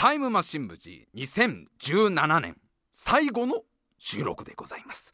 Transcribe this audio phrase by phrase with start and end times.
[0.00, 2.56] タイムマシン部 G 2017年
[2.90, 3.64] 最後の
[3.98, 5.12] 収録でございます、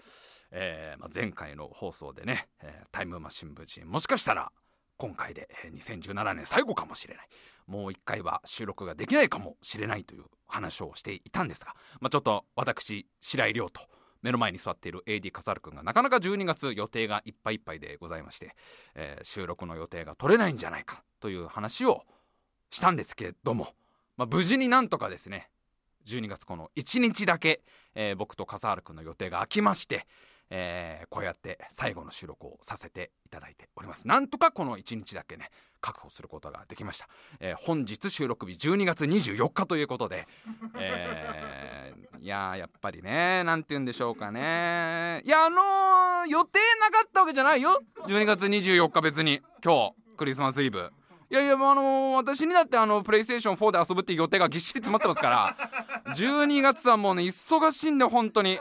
[0.52, 4.52] えーまあ、前回の放送でね、えー、タイムマシン部 G もしかしたら
[4.96, 7.26] 今回で2017年最後かもしれない。
[7.66, 13.80] もう一回は収録ができないかもしれないという話をしていたんですが、まあ、ちょっと私白井亮と
[14.22, 18.54] 目の前に座っている AD 笠原君がなかなか12月予定がいっぱいいっぱいでございまして、
[18.94, 22.04] えー、収録の予定が取れないんじゃないかという話を
[22.70, 23.74] したんですけども、
[24.16, 25.50] まあ、無事になんとかですね
[26.06, 27.62] 12月この1日だけ、
[27.94, 30.06] えー、僕と笠原君の予定が空きまして、
[30.50, 34.06] えー、こうやって最後の収録をさせていただいております。
[34.06, 37.08] なんとかこの1日だけね確保することができました、
[37.40, 40.26] えー、本日収録日12月24日ということで、
[40.78, 45.22] えー、いややっぱりね何て言うんでしょうかね。
[45.24, 47.80] いやあのー、予定なかったわけじゃないよ。
[48.06, 50.92] 12月24日別に今日クリスマスイブ。
[51.30, 55.56] いやいや、あのー、私にだってあの、プレイステーション4で遊ぶっていう予定がぎっしり詰まってますから、
[56.14, 58.60] 12月はもうね、忙しいんで、本当に。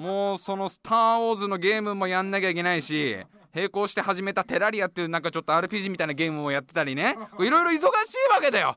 [0.00, 3.18] もうその「スター・ウォーズ」のゲームもやんなきゃいけないし
[3.54, 7.18] 並行して始めたテラリアっていうなんかちょっと RPG みたいなゲームをやってたりね。
[7.38, 7.88] いろいろ忙しい
[8.32, 8.76] わけだよ。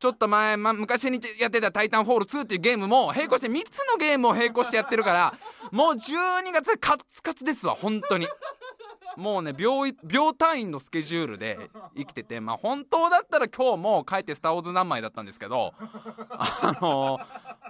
[0.00, 5.34] ちょっと前、ま、昔にやってた「タイタンフォール2」っていうゲームも並行して3つのゲームを並行してやってるから
[5.70, 8.26] もう12月カツカツですわ本当に
[9.16, 15.74] もうね秒秒単位のスケジュールで生きててまあ本当だったら今日も帰って「スター・ウォーズ」何枚だったんですけど
[16.30, 17.20] あの、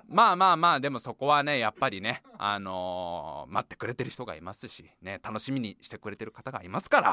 [0.08, 7.08] まあまあまあでもそこはねやっぱりねあの、待ってくれてる人がいますしね楽しみにしてくれてる方がいますから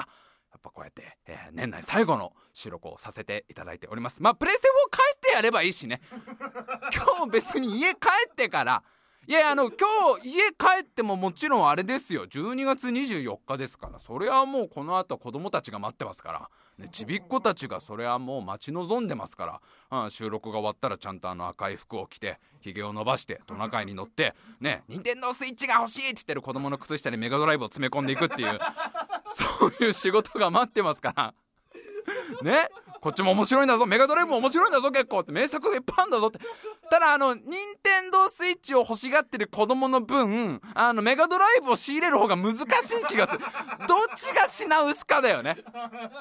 [0.51, 4.21] やっぱこうやって、えー、年内最後の収録をさせていただいております。
[4.23, 6.01] まあプレステ4帰ってやればいいしね。
[6.91, 8.83] 今日別に家帰ってから
[9.29, 12.25] いやあの今日家帰ってももちろんあれですよ。
[12.25, 13.99] 12月24日ですから。
[13.99, 16.49] それはもうこの後子供たちが待ってますから、
[16.79, 28.59] ね、ちびっ子たちがそれはもう待ち望んでますから、うん、収録が終わったらちゃんとあの赤い服を着てひげを伸ばしてトナカイに乗ってね任天堂スイッチが欲しいって言ってる子供の靴下にメガドライブを詰め込んでいくっていう
[29.25, 31.33] そういう仕事が待ってますから。
[32.41, 32.67] ね。
[33.01, 33.85] こっちも面白いんだぞ。
[33.85, 36.39] メガドライブも面白いんだぞ結構って名作がいっぱいあるんだぞって。
[36.89, 37.43] ただあの任
[37.81, 43.39] 天堂スイッチを欲しがってる子供の分あのメガドライブを仕入れる方が難しい気がする。
[43.87, 45.57] どっちが品薄かだよね。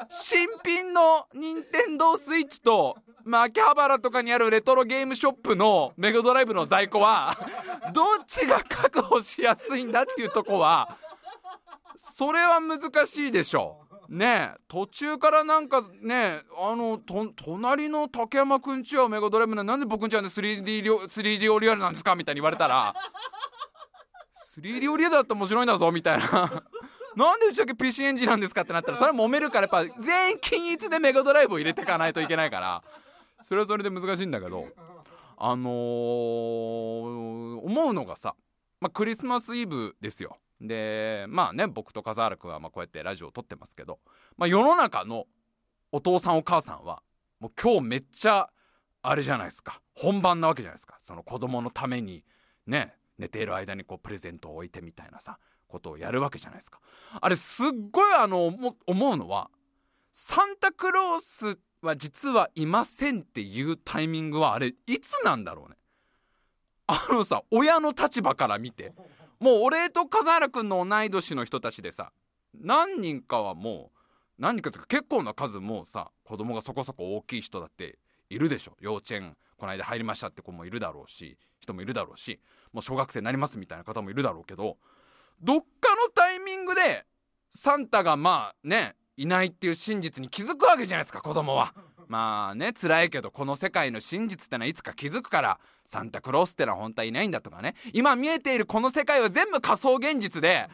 [0.09, 7.37] 新品の任天堂スイッチとまあ、秋葉原とかにあるレトロゲームショップのメガドライブの在庫は
[7.93, 10.97] どっちが確保しやすいんだっていうとこは
[11.95, 17.01] それは難しいでしょうね途中からなんかねあの
[17.37, 22.95] 隣の竹山くんちはメガドライブななんで僕んちはね 3D, 3D オリアルなんですかみたいに言われたら
[24.57, 26.63] 3D オリアルだって面白いんだぞみたいな。
[27.17, 32.83] なんでうちだけ PC エンジンなんですかってなったらそれは揉めるからやっぱ全員均一でメガドライブを入れていかないといけないから
[33.43, 34.67] それはそれで難しいんだけど
[35.37, 38.37] あのー、思うのがさ、
[38.81, 40.37] まあ、クリスマスイブですよ。
[40.61, 44.01] でまあね僕と笠原君はまあこうやってラジオを撮ってますけど、
[44.37, 45.27] まあ、世の中の
[45.93, 47.03] お父さんお母さんは
[47.41, 48.51] もう今日めっちゃ
[49.03, 49.81] あれじゃないですか。
[49.95, 50.97] 本番なわけじゃないですか。
[51.01, 52.25] その子供のために
[52.67, 56.81] ね寝ている間にこうプレゼントを置いてみたいなさことをやるわけじゃないですか。
[57.21, 58.47] あれすっごいあの
[58.87, 59.51] 思うのは
[60.13, 65.77] サンタクロースは実はいませんっていうタイミングはあれいつなんだろうね。
[66.89, 68.93] あのさ親の立場から見て
[69.41, 72.13] もう俺と笠原君の同い年の人たちでさ
[72.55, 73.99] 何人かはもう
[74.39, 77.99] 何人かというか結構な数もさ子供がそこそこ大きい人だって
[78.31, 82.41] いるでしょ幼稚園この間入りましたって子もいるだろうし人もいるだろうし
[82.73, 84.77] もう小学生になりますみたいな方もいるだろうけど
[85.41, 87.07] どっかのタイミングで
[87.51, 91.75] サンタがまあねいないっていう真実に気づくわけじゃないですか子供は。
[92.09, 100.69] まあね辛いけどこの世界の真実ってのはいつか気づくからサンタクロースってのは本当はいないんだとかね今見えているこの世界は全部仮想現実で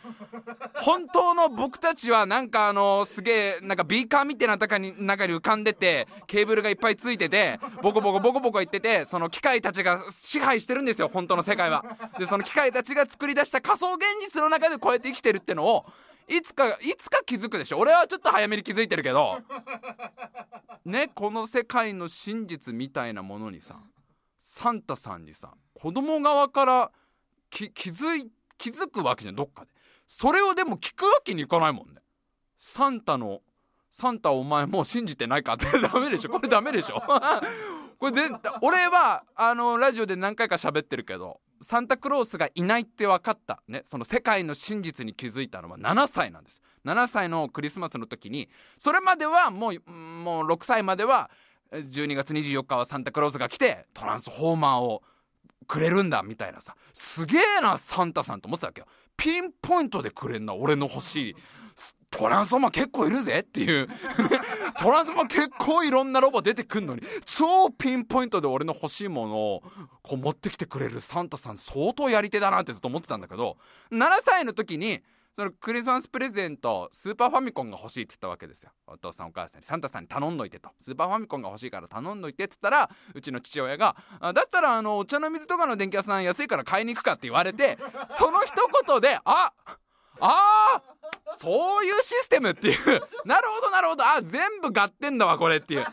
[0.75, 11.85] 本当の僕たちはなんかあのすげえなんかビーカーみたいな中に中に浮かんでてケーブルがいっぱいついててボコボコボコボコ言っててその機械たちが支配してるんですよ本当の世界は。
[12.19, 15.87] でその機械たちが作り出した仮想現実の中でこうやって生きてるってのを
[16.29, 17.79] いつかいつか気づくでしょ？
[17.79, 19.39] 俺はちょっと早めに気づいてるけど。
[20.85, 23.81] ねこの世界の真実みたいなものにさ
[24.39, 26.93] サンタさんにさ子供側から
[27.49, 29.71] 気づい気づくわけじゃんどっかで。
[30.07, 32.03] それをでも聞くわけにいかないもんね。
[32.59, 33.41] サンタの
[33.91, 35.67] サンタお前もう信じてないかって。
[35.81, 36.31] ダメでしょ？
[36.31, 37.01] これダメでしょ？
[37.99, 43.63] これ絶対俺はあのラジオで何回か喋ってるけどサンタクロースがいないって分かった。
[43.67, 46.61] ねその世界の真実に気づいたのは7歳なんです。
[46.85, 51.31] 7歳のクリスマスの時にそれまではもうもう6歳までは
[51.73, 55.03] 12月24日はサンタクロースが来てトランスフォーマーを
[55.67, 56.77] くれるんだみたいなさ。
[56.93, 58.87] すげえなサンタさんと思ってたわけよ。
[59.17, 61.37] ピンポイントでくれんな俺の欲しい。
[62.11, 63.89] トランスフォーマー結構いるぜっていう。
[64.79, 67.03] トランスフォーマー結構いろんなロボ出てくんのに。
[67.25, 69.63] 超ピンポイントで俺の欲しいものを
[70.03, 73.57] こう持ってきてくれるサンタさん相当やり手だなってずっと思ってたんだけど
[73.91, 75.03] 7歳の時に
[75.35, 78.71] そのクリスマスプレゼントスーパーファミコンが欲しいって言ったわけですよ。
[78.87, 79.67] お父さんお母さんに。
[79.67, 80.71] サンタさんに頼んどいてと。
[80.81, 87.79] スーパーファミコンが欲しいから頼んどいてって言ったらうちの父親がだったらあのお茶の水とかの電気屋さん安いから買いに行くかって言われて
[88.11, 88.53] その一
[88.87, 89.79] 言であっ
[90.21, 90.83] ああ
[91.27, 92.77] そういうシステムっていう。
[93.25, 94.05] なるほどなるほど。
[94.05, 95.85] あ全部合点だわこれっていう。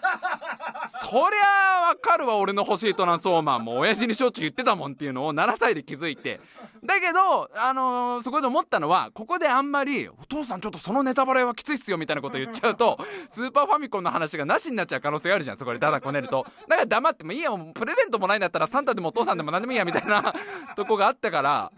[1.02, 6.40] そりゃわかるわ俺の欲しいトランスフォーマーも親父にしょっちゅう言ってたもんっていうのを7歳で気づいて。
[6.84, 12.98] だけどあのー、そこで思ったのはここであんまりお父さんちょっとそのネタバレはきついっすよみたいなこと言っちゃうと
[13.30, 17.24] スーパーファミコンの話がなしになっちゃう可能性があるじゃんそこでダダこねるとだから黙って。
[17.24, 20.34] もいいやプレゼントもないんだったらサンタでもお父さんでも何でもいいやみたいな
[20.76, 21.72] とこがあったから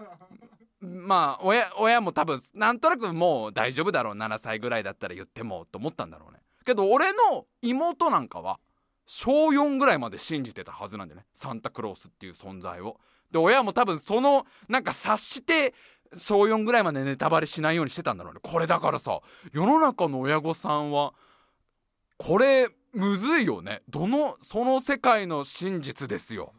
[0.84, 6.40] まあ親親も多分なんとなくもう大丈夫だろう7歳ぐらいだったら言ってもと思ったんだろうね。
[6.66, 8.60] けど俺の妹なんかは
[9.06, 11.26] 小4ぐらいまで信じてたはずなんでね。
[11.34, 13.00] サンタクロースっていう存在を。
[13.32, 15.74] で親も多分そのなんか察して
[16.16, 18.40] 小4ぐらいまでネタバレしないようにしてたんだろうね。
[18.44, 19.22] これだからさ
[19.52, 21.14] 世の中の親御さんは
[22.18, 23.82] これむずいよね。
[23.90, 26.54] どのその世界の真実ですよ。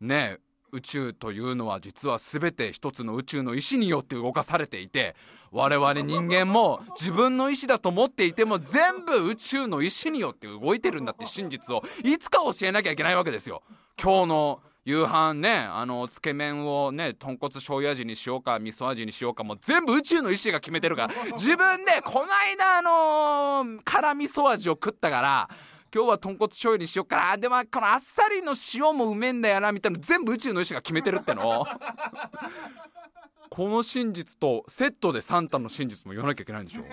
[0.00, 0.51] ねえ。
[0.72, 5.14] 宇宙というのは実は全て一つの宇宙の意志によって動かされていて
[5.50, 13.62] 我々人間も自分の意志だと思っていても全部宇宙の意志によって動いてるんだって真実をいつか教えなきゃいけないわけですよ。
[14.02, 25.50] 今日の夕飯ねあのつけ麺をね豚骨醤油味にしようか味噌味にしようかもう全部宇宙の意志が決めてるから自分でこないだあのー、辛味噌味を食ったから
[25.94, 27.36] 今日は豚骨醤油にしよっかな。
[27.36, 31.66] でもこのあっさりの塩もうめえんだよなみたいな全部宇宙の意志が決めてるっての。
[33.50, 36.84] この真実とセットでサンタの真実も言わなきゃいけないんでしょ。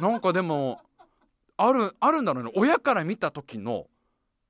[0.00, 0.80] なんかでも
[1.56, 2.50] あるあるんだろうね。
[2.56, 3.86] 親から見た時の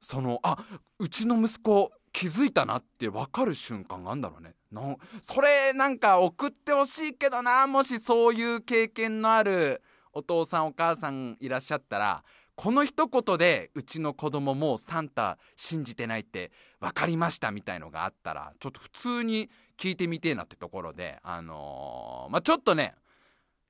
[0.00, 0.56] そのあ
[0.99, 4.55] うちの息子気づいたなって分かる瞬間があるんだろうね。
[4.73, 9.83] なそれなんか送ってほしいけどなもしそういう経験のある
[10.15, 12.25] お父さんお母さんいらっしゃったら
[12.56, 16.50] この一言でうちの子供もサンタ信じてないって
[16.81, 22.94] 分かりましたみたいのがあったらちょっと普通に聞いてみてえなってところであのー、まあちょっとね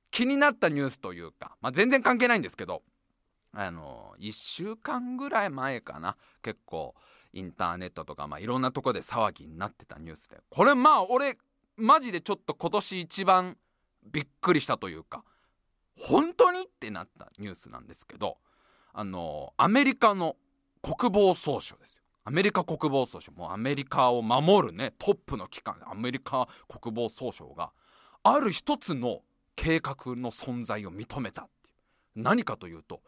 [0.09, 2.81] 気になったニュースというか、まあ、全然関係ないんですけど
[3.53, 6.95] あのー、1週間ぐらい前かな結構
[7.33, 11.37] インターネットとか、まあ、いろんなとこで騒ぎになってたニュースでこれまあ俺
[11.75, 13.57] マジでちょっと今年一番
[14.05, 15.25] びっくりしたというか
[15.99, 16.61] 本当に？
[16.61, 18.37] ってなったニュースなんですけど
[18.99, 20.37] あのアメリカの
[20.81, 22.03] 国防総省ですよ。
[22.23, 23.31] アメリカ国防総省。
[23.31, 25.75] もうアメリカを守るねトップの機関。
[25.85, 27.69] アメリカ国防総省が
[28.23, 29.19] ある一つの
[29.55, 31.71] 計画の存在を認めたってい
[32.19, 32.23] う。
[32.23, 33.01] 何かというと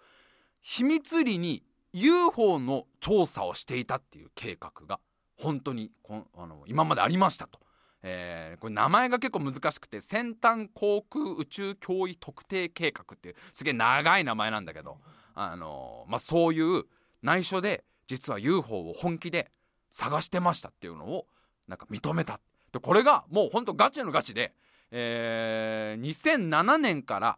[0.62, 1.64] 秘密裏に
[1.94, 5.00] UFO の調査をしていたっていう計画が
[5.40, 7.60] 本当にこあの今までありましたと。
[8.04, 15.00] えー、これ名前が結構難しくて先端航空宇宙脅威特定計画っていうすげえ長い名前なんだけど
[15.42, 16.84] あのまあ、そういう
[17.24, 19.50] 内緒で実は UFO を本気で
[19.90, 21.28] 探してましたっていうのを
[21.68, 22.42] なんか認めた
[22.74, 24.54] でこれがもうほんとガチのガチで、
[24.92, 27.38] えー、2007年から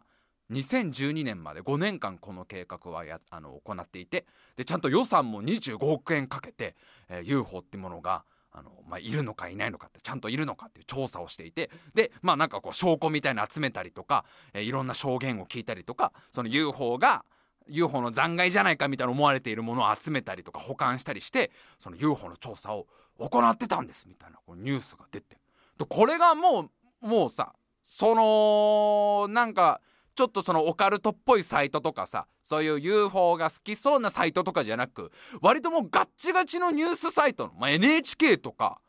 [0.50, 4.26] 2012年まで5年間この計画はやあの行っていて。
[4.56, 6.76] でちゃんと予算も25億円かけて、
[7.08, 11.70] えー、UFO ってものがあの、まあ、いるのかいないのかってちゃんといるのかっていう調査をしていて。
[11.94, 17.24] でまあなんかこう証拠みたいな集めたりとか、えー、いろんな証言を聞いたりとかその UFO が
[17.68, 22.86] UFO の残骸じゃないかみたいな思われているものを集めたりとか保管したりしてその UFO の調査を
[23.18, 25.38] 行ってたんですみたいなこうニュースが出て。
[25.78, 26.70] でこれがも
[27.02, 27.52] うもうさ
[27.82, 29.80] そのなんか
[30.14, 38.80] ちょっとそのオカルトっぽいサイトとかさそういう UFO が好きそうなサイトとかじゃなく割ともうガッチガチのニュースサイトの、まあ、NHK とか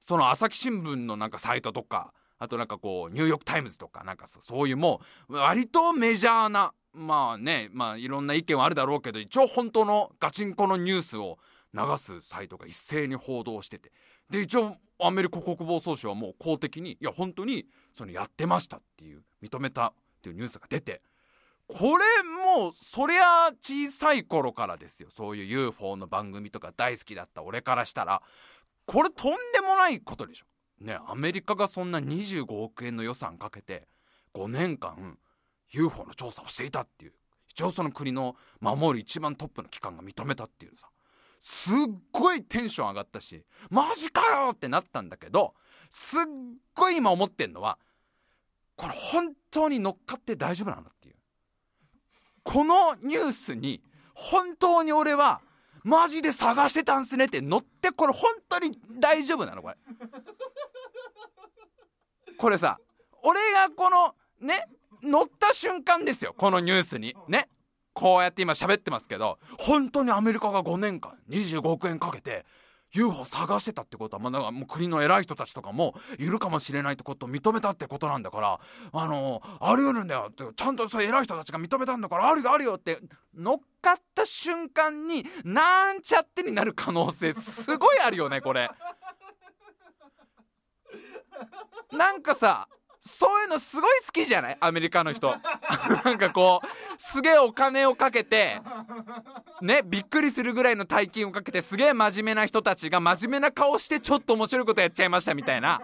[0.00, 11.38] その朝日新聞のなんかサイトとかあとなんかこうニューヨーク・タイムズとかなんかそういうもう割とメジャーなまあねまあいろんな意見はあるだろうけど一応本当のガチンコのニュースを
[11.74, 13.92] 流すサイトが一斉に報道してて。
[14.30, 21.02] で一応アメリカ国防総省はもう公的にいや本当にそのやってましたっていう認めたっていうニュースが出て。
[21.66, 25.08] これもうそりゃ小さい頃からですよ。
[25.10, 28.22] そういう UFO の番組とか大好きだった俺からしたら。
[28.86, 30.46] これとんでもないことでしょ。
[30.84, 33.88] ねアメリカがそんな25億円の予算かけて
[34.34, 35.18] 5年間
[35.74, 37.12] UFO の調査をしていたっていう。
[37.48, 40.88] 一応その国の守る一番トップの機関が認めたっていうさ。
[41.46, 41.74] すっ
[42.10, 45.52] ごいテンション上がったしマジかよってなったんだけど
[45.90, 46.22] すっ
[46.74, 47.78] ごい今思ってんのは
[48.76, 51.14] これ本当に乗っかって大丈夫なのっていう。
[52.44, 53.82] このニュースに
[54.14, 55.42] 本当に俺は
[55.82, 59.76] マジで探してたんすねって乗ってこれ本当に大丈夫なのこれ。
[62.38, 62.78] これさ
[63.22, 64.66] 俺がこのね
[65.04, 67.48] 乗った瞬間ですよこのニュースにね
[67.92, 72.44] こうやって今喋ってますけど本当にアメリカが5年間25億円かけて
[72.94, 78.60] UFO 探してたってことは、まあ、だからもう国の偉い人たちとかもいるかもしれないってことを認めたってことなんだから
[78.92, 82.98] あのあり得るんだよってちゃんとそう偉い人たちが認めたんだからあるよあるよって
[83.36, 88.70] 乗っかった瞬間になんちゃってになる可能性すごいあるよねこれ。
[91.92, 92.68] なんかさ
[93.06, 94.56] そういうのすごい好きじゃない？
[94.60, 95.28] アメリカの人。
[96.04, 98.60] なんかこうすげえお金をかけて
[99.60, 105.80] ねびっくりするぐらいの大金をかけてすげえ真面目な人たちが真面目な顔してちょっと面白いことやっちゃいましたみたいな。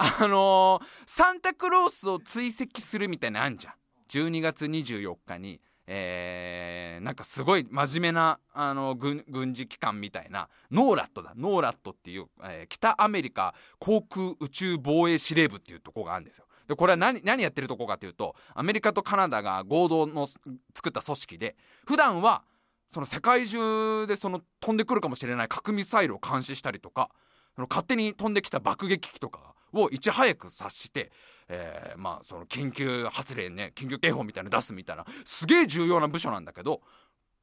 [0.00, 3.74] あのー、サンタクロースを追跡するみたいなのあんじゃん。
[4.08, 5.60] 12月24日に。
[5.90, 16.44] えー、なんかすごい真面目なあの軍軍事機関みたいなノーラットだノーラットっていう、えー、北アメリカ航空宇宙防衛司令部っていうとこがあるんですよ。
[16.68, 20.50] でこれは何何やってるとこかというとアメリカとカナダが合同の作
[20.90, 22.42] った組織で普段は
[22.88, 27.10] その世界中でその飛んでくるかもしれない核ミサイルを監視したりとか
[27.54, 31.10] その勝手に飛んできた爆撃機とかをいち早く察して
[31.48, 36.80] えー、まあその緊急発令ね緊急警報みたいなの出すみたいなすげえ重要な部署なんだけど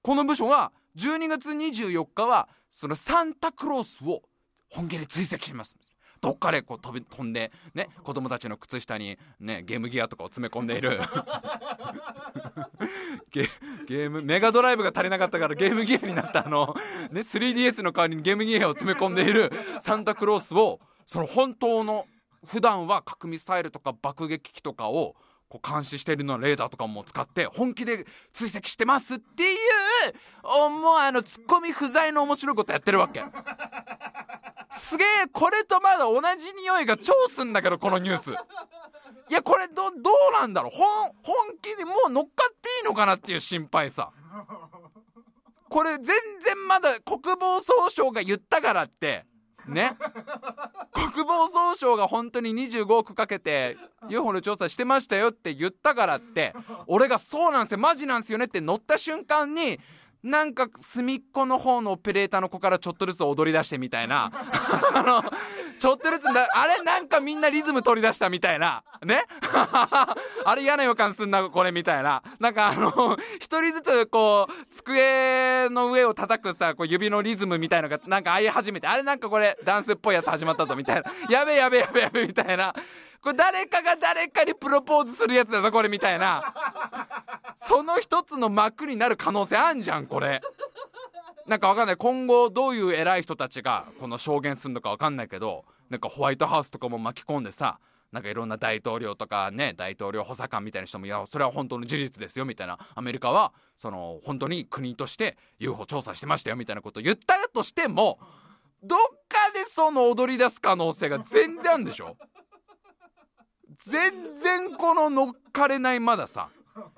[0.02, 4.22] この部署が12月24日はそのサンタクロースを
[4.70, 5.76] 本気で追跡します。
[6.22, 11.00] どっかでこう飛び飛んでね子供たちの靴下にねゲームギアとかを詰め込んでいる。
[13.32, 13.48] ゲ
[13.88, 16.76] ゲームメガドライブが足りなかったからゲームギアになったあの。
[17.12, 22.08] ね 3DS の代わりにゲームギアを詰め込んでいるサンタクロースをその本当の
[22.46, 25.16] 普段は核ミサイルとか爆撃機とかを
[25.48, 29.60] こう監視してるのはレーダーとかも使って本気で追跡してますっていう
[30.70, 33.24] もうあのツッコミ不在の面白いことやってるわけ。
[34.72, 38.32] すげえこれとまだ同じ匂いが超すんだけどこのニュース。
[38.32, 40.72] いやこれどどうなんだろう？
[40.72, 44.12] 本本気でもう乗っかっていいのかなっていう心配さ。
[45.70, 49.26] これ全然まだ国防総省が言ったからって
[49.68, 49.98] ね。
[50.94, 53.78] 国防総省が本当に25億かけて
[54.10, 56.54] UFO の調査してましたよって言ったからって
[56.88, 59.80] 俺がそうなんですよマジなんですよねって乗った瞬間に
[60.24, 64.32] なんか隅っこの方のオペレーターの子からちょっとずつ踊り出してみたいな。
[64.94, 65.24] あの
[65.80, 68.84] ちょっとずつなあれなんかみんなリズム取り出したみたいな。
[69.04, 69.24] ね？
[70.46, 72.24] あれ嫌な予感すんなこれみたいな。
[72.40, 81.04] なんかあの一人ずつこう机の上を叩くさこう指のリズムみたいのがなんか合い始めてあれなんかこれダンスっぽいやつ始まったぞみたいな。
[81.30, 82.74] やべやべやべやべみたいな。
[83.22, 86.54] これ誰かが誰かにプロポーズするやつだぞこれみたいな。
[87.56, 90.42] その一つの幕になる可能性あんじゃんこれ。
[91.48, 91.98] なんかわかんない。
[91.98, 97.80] 今後どういう偉い人たちがこの証言するのかわかんないけどなんかホワイトハウスとかも巻き込んでさ
[98.12, 102.80] なんかいろんな大統領とかね大統領補佐官みたいな人もいやそれは本当の事実ですよみたいな。
[102.96, 108.18] アメリカはその本当に国として UFO 調査してましたよみたいなことを言ったとしても
[108.84, 112.18] どっかでその踊り出す可能性が全然あるんでしょ？
[113.78, 114.12] 全
[114.42, 116.50] 然この乗っかれないまださ。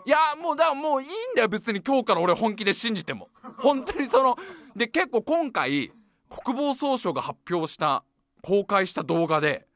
[0.06, 3.30] いやもうだもういいんだよ別に今日から俺本気で信じても。
[3.60, 4.36] 本当にその
[4.76, 5.92] で結構今回
[6.30, 8.04] 国防総省が発表した
[8.42, 9.68] 公開した動画で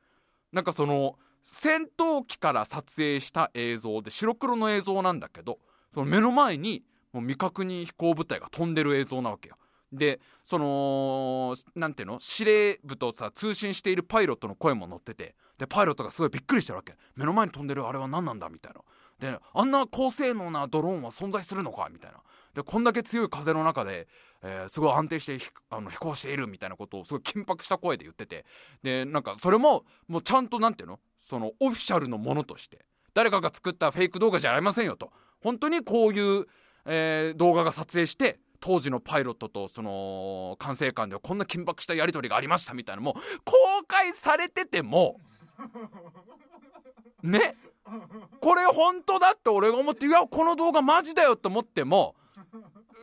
[0.51, 5.59] なんかその戦闘機から撮影した映像で白黒の映像なんだけど
[5.93, 9.55] その目の前にもう未確認飛行物体が飛んでる映像なわけよ。
[9.93, 12.19] でその何ていうの？
[12.19, 16.95] 司令部とさ通信しているパイロットの声も載っててでパイロットがすごいびっくりしてるわけ。
[17.15, 18.49] 目の前に飛んでるあれは何なんだ？
[18.49, 18.81] みたいな。
[19.21, 22.17] であんな高性能なドローンは存在するのかみたいな。
[22.53, 24.09] でこんだけ強い風の中で、
[24.41, 28.45] えー、すごい安定してあの飛行しているみたいなことをすごい緊迫した声で言ってて。
[28.83, 30.99] でなんかそれももうちゃんと何ていうの？
[31.17, 32.83] そのオフィシャルのものとして。
[33.13, 35.11] 誰かが作ったフェイク動画じゃありませんよと。
[35.41, 36.47] 本当にこういう、
[36.85, 43.13] えー、動画が撮影して当時のパイロットとその管制官ではこんな緊迫したやり取りがありましたみたいなのも
[43.43, 43.53] 公
[43.87, 45.19] 開されてても
[47.23, 47.55] ね？
[48.39, 52.15] これ本当だって俺が思っていやこの動画マジだよと思っても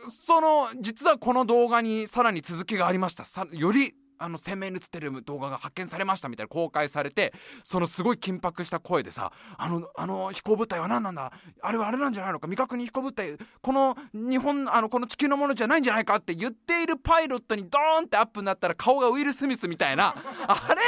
[0.09, 3.25] その実はこの動画にさらに続きがありました。
[3.25, 7.33] さよりあの鮮明に映ってる動画が発見されましたみたいな公開されて
[7.63, 11.31] そのすごい緊迫した声でさあのあの飛行物体は何なんだ？
[11.61, 12.47] あれはあれなんじゃないのか？
[12.47, 20.13] 未確認飛行物体この日本あのこの地球のものじゃないんじゃないかって言っているパイロットにドーンってアップになったら顔がウィル・スミスみたいな。
[20.47, 20.81] あれ？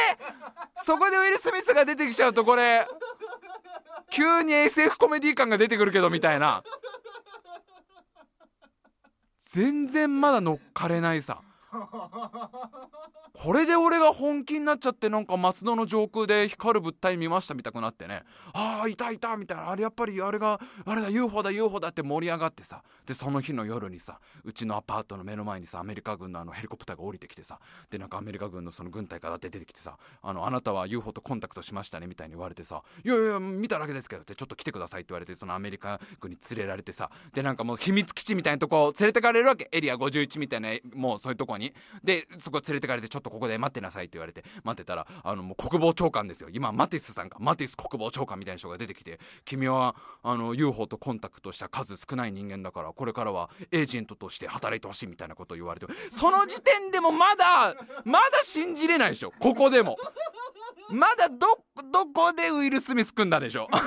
[0.83, 2.85] そこでウィル・スミスが出てきちゃうとこれ。
[4.11, 6.63] 急に SF コメディ感が出てくるけどみたいな。
[9.39, 11.41] 全然まだ乗っかれないさ
[13.33, 18.23] これで俺が本気になっちゃってなんか増野の上空で光る物体見ましたみたくなってね。
[18.53, 19.69] ああいたいたみたいな。
[19.69, 22.83] あれやっぱりあれがあれだ UFO だ UFO だって盛り上がってさ。
[23.05, 27.59] でその日の夜にさうちのアパートの目の前にさアメリカ軍のあのヘリコプターが降りてきてさ。
[27.89, 32.83] でなんかアメリカ軍のその軍隊から出てきてさあのあなたは UFO とコンタクトしましたねみたいに言われてさ。
[33.03, 37.09] いやいや見ただけですけどってちょっと来てくださいって言われてそのアメリカ軍に連れられてさ。
[37.33, 39.69] でなんかもう秘密基地みたいなとこ連れてかれるわけ。
[39.71, 41.60] エリア51みたいなもうそういうとこに。
[42.03, 46.49] でそこ連れてかれてちょっとここで待ってなさいって言われて待ってたらあのもう国防長官ですよ。
[46.51, 47.37] 今マティスさんか。
[47.39, 57.75] マティス国防長官みたいな人が出てきて君はあの UFO とコンタクトした数少ない人間だからこれからはエージェントとして働いてほしいみたいなことを言われてその時点でもまだ
[58.05, 59.31] まだ信じれないでしょ。
[59.39, 59.97] ここでも。
[60.89, 63.67] まだどどこでウィル・スミス組んだでしょ。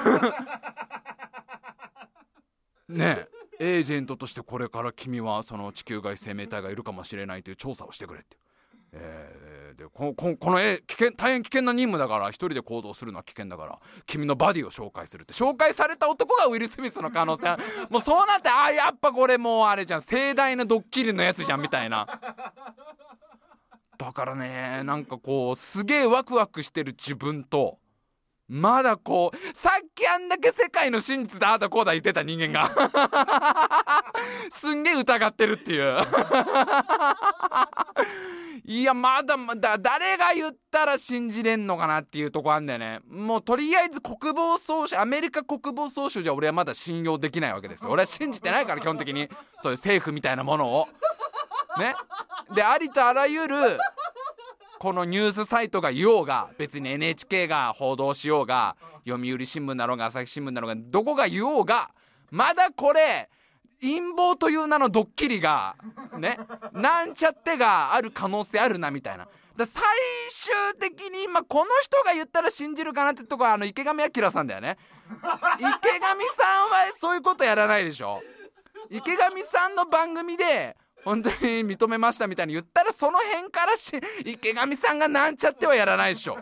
[2.88, 3.33] ねえ。
[3.60, 8.36] エージェントとしてこれから君はその地球外生命体がいるかもしれないという調査をしてくれって
[8.96, 17.56] えー、でこここの絵危険大変危険な任務だから一人で行動するのは危険だから君のバディを紹介するって紹介された男がウィル・スミスの可能性
[17.90, 20.02] もうそうなってああやっぱこれもうあれじゃん。
[20.02, 22.06] 盛大なドッキリのやつじゃんみたいな。
[23.98, 27.78] だからねなんかこうすげえワクワクしてる自分と
[28.48, 32.70] まだこうさっきあんだけ世界の真実だああだこうだ言ってた人間が。
[34.50, 35.96] すんげえ疑ってるっていう。
[38.66, 43.00] いやまだまだ誰が言ったら信じれんのかなっていうとこあんだよね。
[43.06, 47.90] もうとりあえず国防総省アメリカ国防総省じゃ俺はまだ信用できないわけですよ。
[47.90, 49.28] 俺は信じてないから基本的に。
[49.58, 50.88] そういう政府みたいなものを。
[51.78, 51.94] ね。
[52.54, 53.78] でありとあらゆる
[54.84, 61.90] このニュースサイトが言おうが別に NHK が報道しようが読売新聞だろうが朝日新聞だろうがどこが言おうが
[62.30, 63.30] まだこれ
[63.80, 65.74] 陰謀という名のドッキリが
[66.18, 66.38] ね
[66.74, 69.26] なんちゃってがある可能性あるなみたいな。
[69.56, 69.82] だ最
[70.28, 74.76] 終的に今この人が言ったら信じるかなってとこはあの池上彰さんだよね。
[75.08, 78.20] 池上さんはそういうことやらないでしょ。
[78.90, 81.36] 池上さんの番組で本当に
[81.66, 83.92] 認めましたみたいに言ったらその辺からし
[84.24, 86.38] 池上さんがなんちゃってはやらないでしょ。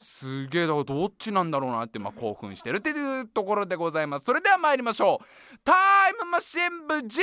[0.00, 4.24] すげえだからどっちなんだろうなってまあ興奮してるっていうところでございます。
[4.24, 5.58] それでは参りましょう。
[5.64, 5.72] タ
[6.08, 7.20] イムマシン部 G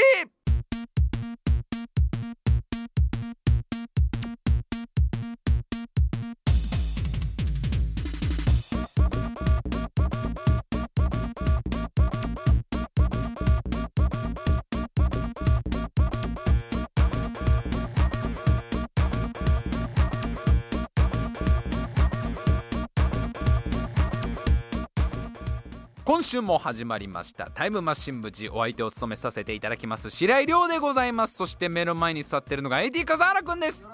[26.15, 27.51] 今週も始まりました。
[27.53, 30.09] タイムマシン部 G お相手を務めさせていただきます。
[30.09, 31.35] 白井亮でございます。
[31.35, 33.89] そして目の前に座ってるのが AD 笠原くんです。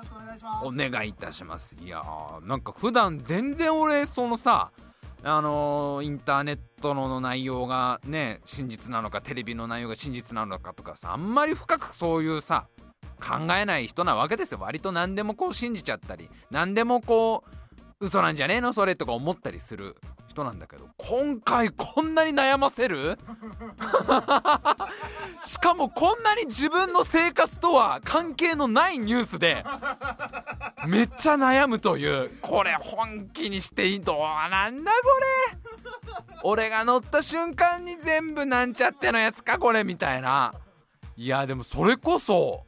[0.64, 1.76] お願いいたします。
[1.84, 4.72] いやーなんか普段全然俺そのさ
[5.24, 12.68] あのーインターネットの内容がね真実なのかテレビの内容が真実なのかとかさあんまり深くそういうさ
[13.20, 14.60] 考えない人なわけですよ。
[14.62, 19.96] 割と何でもこう信じちゃったり何でもこう嘘なんじゃねえのそれとか思ったりする
[20.32, 23.18] 人なんだけど今回こんなに悩ませる？
[25.46, 29.64] しかもこんなに自分の生活とは関係のないニュースで
[30.88, 34.98] めっちゃ悩むというこれ本気にしていいどうなんだこ
[35.54, 35.58] れ？
[36.44, 40.54] 俺が乗った瞬間に全部なんちゃってのやつかこれみたいな。
[41.18, 42.64] いやでもそれこそ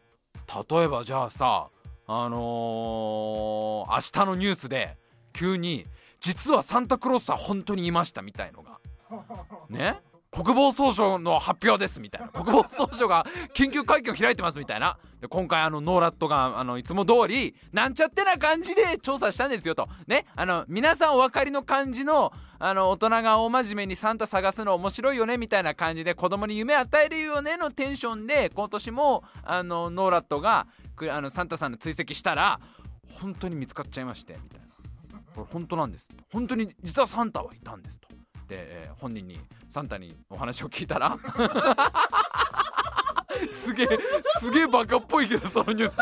[0.70, 1.70] 例えばじゃあさ
[2.06, 4.98] あのー、明日のニュースで
[5.32, 5.88] 急に
[6.24, 8.80] 実はサンタクロースは本当にいましたみたいのが。
[9.70, 10.00] ね？
[10.32, 12.30] 国防総省の発表ですみたいな。
[12.32, 14.98] 国防総省が緊急会見を開いてますみたいな。
[15.20, 19.90] で今回あのノーラットがあのいつも通りなんちゃってな感じで調査したんですよと。
[20.08, 20.26] ね？
[20.38, 30.68] あの皆さんお分かりの感じのあの大人が大真面目にサンタ探すの面白いよねみたいな感じで子供に夢与えるよねのテンションで今年もあのノーラットが
[31.12, 32.62] あのサンタさんの追跡したら
[33.20, 34.73] 本当に見つかっちゃいましてみたいな。
[35.34, 36.10] これ本当なんです。
[36.32, 38.08] 本当に実はサンタはいたんですと。
[38.48, 41.18] で、えー、本人にサンタにお話を聞いたら
[43.50, 43.88] すげえ
[44.40, 45.98] すげえバカっぽいけどそのニュース。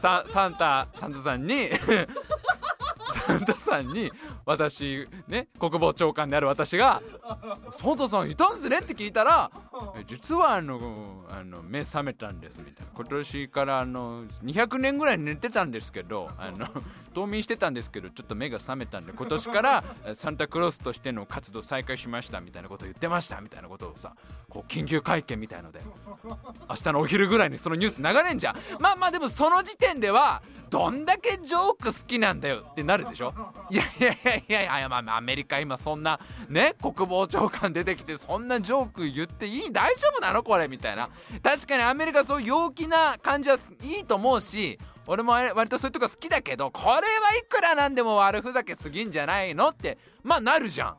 [0.00, 1.70] ササンタサンタさんに
[3.26, 4.10] サンタさんに
[4.48, 7.02] 私ね国防長官である私が
[7.70, 9.50] 「サンタさんいたんすね?」って聞いたら
[10.08, 16.66] 「実はあのあの目覚めたんです」みたいな今年からあの200年ぐらい寝てたんですけどあの
[17.12, 19.84] 冬眠してたんですけどちょっと目が覚めたんで今年から
[20.14, 24.14] サンタクロースとしての活動再開しましたみたいなこと言ってましたみたいなことをさ
[24.48, 25.82] こう緊急会見みたいので
[26.24, 33.32] 明日のお昼ぐらいにそのニュース流れんじゃんまあまあでもその時点ではどんだけジョーク好きなんだよってなるでしょ？
[33.70, 41.08] いやいやいやいやいやまあアメリカ今そんなね国防長官出てきてそんなジョーク言っていい大丈夫なのこれみたいな
[41.42, 47.00] 確かにアメリカそういう陽気な感じはいいと思うし俺も割とそういうとこ好きだけどこれは
[47.38, 50.96] いくらなんでも悪ふざけすぎんじゃないのってまあなるじゃん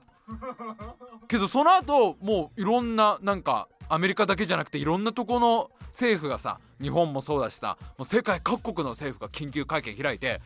[1.27, 10.39] けどその後もういろんななんかアメリカだけじゃなくていろんなとこの政府がさ日本もそうだしさもう世界各国の政府が緊急会見開いて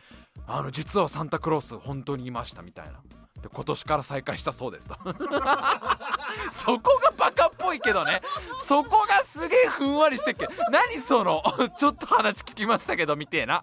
[0.46, 3.00] あの実はサンタクロース本当にいましたみたいな。
[3.42, 4.96] で今年から再開したそうですと。
[6.50, 8.22] そこがバカっぽいけどね。
[8.62, 10.48] そこがすげえふんわりしてっけ。
[10.70, 11.42] 何その
[11.78, 13.62] ちょっと話聞きましたけどみてえな。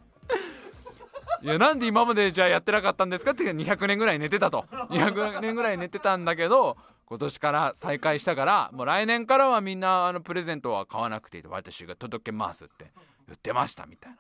[1.42, 4.66] いやなんで今までじゃあやってなかったんですかって200年ぐらい寝てたと。
[4.72, 12.92] 200年ぐらい寝てたんだけど今年から再開したからもう来年からはみんなあのプレゼントは買わなくていいと私が届けますって
[13.28, 14.18] 言ってましたみたいな。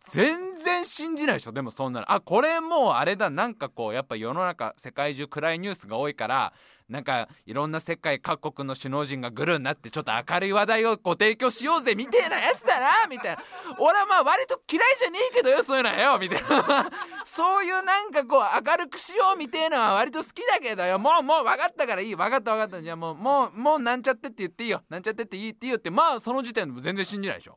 [0.00, 2.12] 全然信じないでしょでもそんなの。
[2.12, 3.30] あこれもうあれだ。
[3.30, 6.52] なんかこうやっぱ世の中世界中暗いニュースが多いから
[6.88, 13.42] なんかいろんな世界各国の首脳陣がグルになってちょっと明るい話題をご提供しようぜみたいなやつだなみたいな。
[13.78, 16.90] 俺はまあ割と嫌いじゃねえけどよそういうのはよみたいな
[17.24, 24.82] そういうなんかこう明るくしようみたいなのは割と好きだけどよもうもう分かったからいい分かった分かったじゃあもうもうもうなんちゃってって言っていいよ。
[24.90, 25.90] なんちゃってっていいっていいよって。
[25.90, 27.56] まあその時点でも全然信じないでしょ。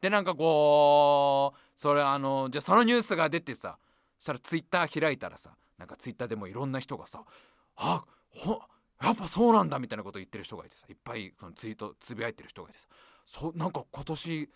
[0.00, 3.76] でなんかこうそれあのじゃあそのニュースが出てさ
[4.18, 7.24] そしたらツイッター開いたらさなんかツイッターでもいろんな人がさ
[7.76, 8.60] 「あっほ
[9.00, 12.86] やっぱそうなんだ」みたいなことを言ってる人がいてさいっぱいそのツイートつぶやいてる人がいてさ
[13.24, 14.50] そなんか今年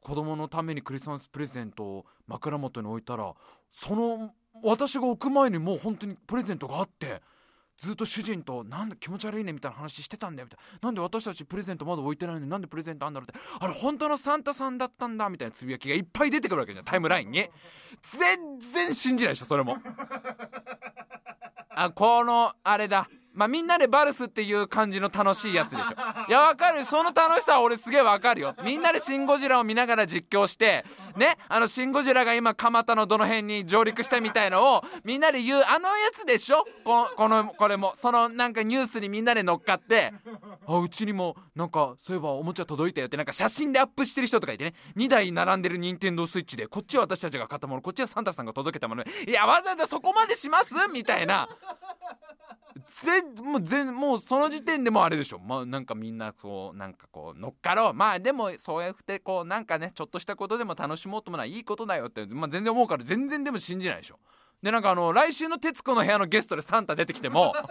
[0.00, 3.34] 子供のためにクリスマスプレゼントを枕元に置いたら
[3.70, 7.22] その私が置く前にもう本当にプレゼントがあって
[7.76, 10.88] ずっと主人となんで気持ち悪いねみたいな話してたんだよみたいな。
[10.88, 13.40] なんで私たちプレゼントまだ置いてないのになんでプレゼントあんだろうって。
[13.58, 17.48] あれ本当のサンタさんだったんだみたいなつぶやきがいっぱい出てくるわけじゃんタイムラインに。
[18.02, 19.76] 全然信じないでしょそれも。
[21.70, 23.08] あこのあれだ。
[23.34, 25.84] まあ、みんなでバルスっていう感じの楽しいやつでしょ。
[26.28, 26.84] いや、わかる。
[26.84, 28.54] その楽しさは俺すげえわかるよ。
[28.62, 30.84] みんなでシン・ゴジラを見ながら実況して、
[31.16, 37.92] ね、あの、シン・ゴジラが今、蒲田のどの辺に上陸したみたいのを、みんなで言う、あのやつでしょここの、これも。
[37.94, 40.12] その、なんかニュースにみんなで乗っかって、
[40.66, 49.02] あ、うちにも、なんか、そういえばおもちゃ届いたよって、なんか写真でアップしてる人とかいてね、2台並んでる任天堂スイッチで、こっちは私たちが買ったもの、こっちはサンタさんが届けたもの。
[49.02, 50.74] いや、わざわざそこまでします？
[50.92, 51.48] みたいな。
[53.02, 55.40] 全もう全もうその時点でもあれでしょ。
[55.40, 57.94] まあなんかみんなこうなんかこう乗っかろう。
[57.94, 64.20] まあでもそうやってこうなんかねちょっとしたことでも楽しもうともないいことだよって、まあ、全然思うから全然でも信じないでしょ。
[64.62, 67.52] でなんかあの来週の『徹子の部屋』のゲストでサンタ出てきても。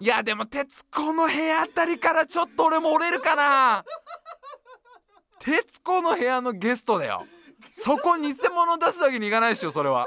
[0.00, 3.84] いやでも『徹子の部屋』あたりからちょっと俺も折れるかな
[5.38, 7.24] 『徹子の部屋』のゲストだよ。
[7.70, 10.06] そこ偽物出すわけにいかないでしょそれは。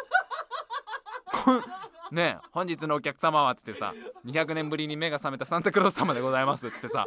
[2.12, 3.94] ね本日のお客様は」つってさ
[4.26, 7.06] 200年ぶりに目が覚めたサンタクロース様でございますっつってさ。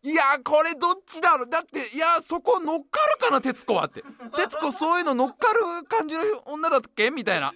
[0.00, 1.48] いやこれどっちだろう？
[1.48, 4.02] だっていやそこ乗っかるかな徹子はって。
[4.36, 7.10] 徹子そういうの乗っかる感じの女だっけ？
[7.10, 7.52] みたいな。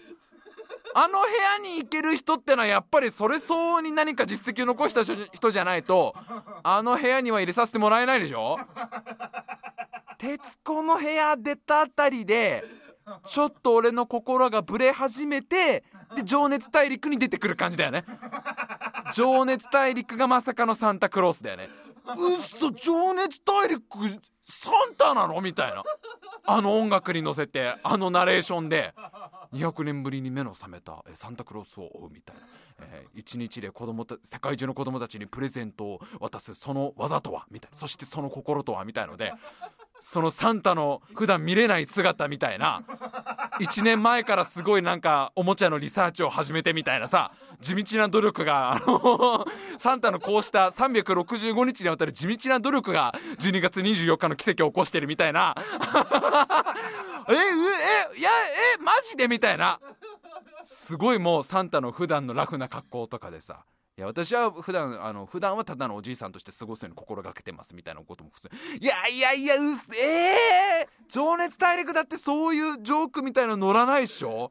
[0.95, 6.15] あの部屋に行ける人ってのはやっぱりそれ相応に何か実績を残した人じゃないと
[6.63, 8.59] あの部屋には入れさせてもらえないでしょ？
[10.19, 12.65] 徹子の部屋出たあたりで
[13.27, 15.85] ちょっと俺の心がブレ始めて
[16.15, 18.05] で 情熱大陸に出てくる感じだよね。
[19.15, 21.69] 情熱大陸がまさかのサンタクロースだよね。
[22.17, 23.85] うっそ情熱大陸
[24.43, 25.83] サンタなのみたいな。
[26.45, 28.95] あの音楽に乗せてあのナレーションで。
[29.53, 32.43] 200年ぶりに目の覚めたサンタクロースを追うみたいな、
[32.81, 37.77] えー、一日で子供た世界中の子供たちにプレゼントを渡すその技とはみたいな。
[37.77, 39.33] そしてその心とはみたいので
[40.05, 42.83] そのサンタの普段見れない姿みたいな。
[43.61, 47.31] 1年前からすごいなんかおもちゃのリサーチを始めてみたいなさ。
[47.61, 49.47] 地道な努力があの
[49.79, 55.55] サンタのこうした365日にわたる地道な努力が12月24日の奇跡を起こしてるみたいな。
[57.29, 58.31] えええいや
[58.79, 59.79] えマジでみたいな。
[60.65, 63.65] すごいもうサンタの普段のラフな格好とかでさ。
[63.99, 68.49] いや私は普段あの普段はただのおじいさんとして過ごすように心がけてますみたいなことも普通
[68.81, 74.51] いやいやいやうすええー、情熱大陸だってそういうジョークみたいなの乗らないっしょ？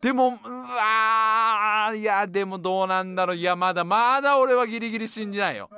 [0.00, 3.36] でもうわいやでもどうなんだろう。
[3.36, 5.70] いやまだまだ俺はギリギリ信じないよ。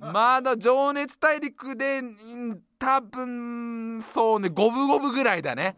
[0.00, 2.02] まだ情熱大陸で
[2.78, 5.76] 多分そうね五分五分ぐらいだね。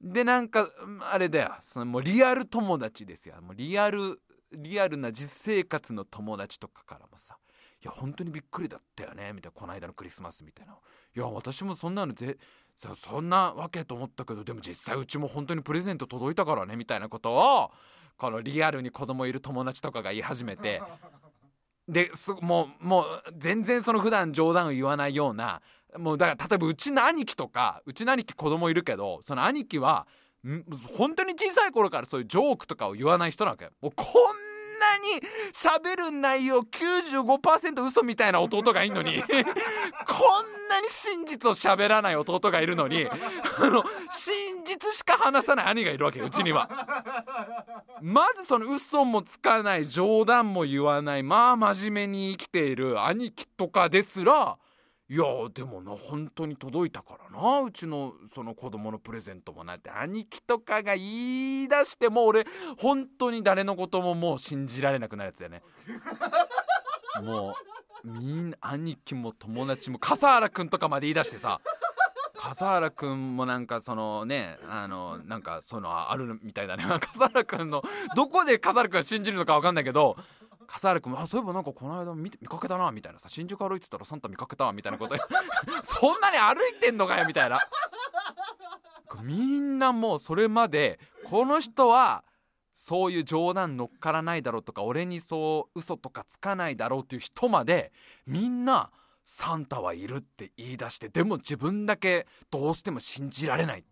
[0.00, 0.68] でなんか
[1.10, 1.52] あれだよ。
[1.60, 3.34] そのもうリアル友達ですよ。
[3.42, 4.18] もうリアル
[4.54, 7.38] リアルな実生活の友達とかからもさ
[7.82, 10.72] 「いや本当にびっくりだったよね」みたいなこの間のクリスマスみたいな
[11.14, 12.38] 「いや私もそんなのぜ
[12.74, 17.70] そんなわけと思ったけどでも実際うちも本当にプレゼント届いたからね」みたいなことを
[18.16, 20.82] このリアルに子供いる友達とかが言い始めて。
[21.88, 25.60] でもうもう全然その普段冗談を言わないような
[25.98, 30.06] もうだから例えばうちの兄貴とかうちの兄貴子供いるけどその兄貴は
[30.96, 33.66] 本当に小さい頃からそういうジョークとかを言わない人なわけ。
[33.80, 39.28] もうこんなに喋る内容95%嘘みたいな弟がいんのに こん
[40.68, 46.68] なに真実を喋らない弟がいるのにあの真実しか話さない兄がいるわけうちには。
[48.00, 54.58] まずその嘘もつかない冗談も言わないまあ真面目に生きている兄貴とかですら
[55.12, 57.60] いやでもな本当に届いたからな。
[57.60, 62.46] うちのその子供のプレゼントもなって兄貴とかが言い出しても俺
[62.78, 65.62] 本当に誰のことももう信じられなくなるやつだよね。
[67.22, 67.54] も
[68.04, 71.60] うみんな兄貴も友達も笠原君とかまで言い出してさ
[72.34, 76.84] 笠原君もなんかそのねあのなんかそのあるみたいだね。
[76.88, 77.82] 笠原君の
[78.16, 80.16] どこで笠原君が信じるのか分かんないけど
[80.72, 83.18] 笠原君「あそういえばなんかこの間見見かけたな」みたいな。
[83.18, 85.14] さ「新宿歩いてたらサンタ見かけた」みたいなこと。
[85.84, 87.60] そんなに歩いてんのかよみたいな。
[89.22, 92.24] みんなもうそれまでこの人は
[92.74, 97.92] そういう冗談乗っからないだろうとか俺にそう嘘とかつかないだろうっていう人まで
[98.26, 98.90] みんな
[99.24, 103.84] サンタはいるって言い出してでも自分だけどうしても信じられない。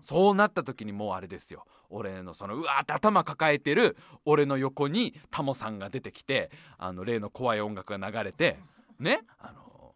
[0.00, 1.64] そうなった時にもうあれですよ。
[1.88, 8.58] 俺のそのうわーって頭抱えてる俺の横にタモさんが出てきてあの例の怖い音楽が流れて
[9.00, 9.94] ねあの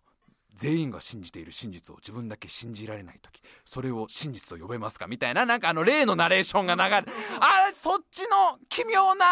[0.54, 5.06] 全員が信じている真実を自分だけ信じられない時それを真実と呼べますか？
[5.06, 9.24] みたいななんかあの例のナレーションが流れあそっちの奇妙な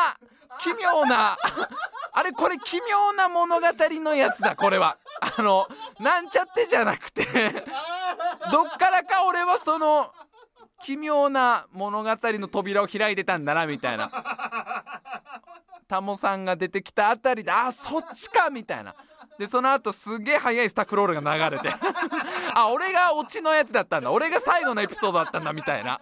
[0.60, 1.36] 奇妙な
[2.14, 4.98] あれこれ奇妙な物語のやつだこれは。
[5.38, 5.66] あの
[6.00, 7.24] なんちゃってじゃなくて
[8.50, 10.12] どっからか俺はその
[10.84, 14.10] 奇妙な物語の扉を開いてたんだなみたいな。
[15.88, 18.94] タモさんが出てきたあたりであそっちかみたいな。
[19.38, 21.68] でその後すげえ速いスタッフロールが流れて。
[22.54, 24.10] あ俺がオチのやつだったんだ。
[24.10, 26.00] 俺が最後のエピソードだったんだみたいな。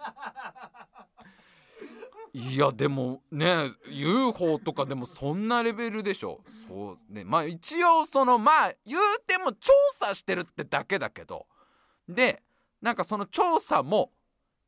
[2.33, 6.41] いやでもね UFO とかでもそんなレベルでしょ。
[6.67, 11.45] そうねまあ一応そのまあ言うても調査してるってだけだけど。
[12.07, 12.41] で
[12.81, 14.11] なんかその調査も